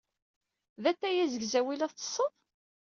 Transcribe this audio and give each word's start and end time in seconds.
D 0.81 0.83
atay 0.91 1.17
azegzaw 1.23 1.67
ay 1.69 1.77
la 1.77 1.87
tettesseḍ? 1.91 2.33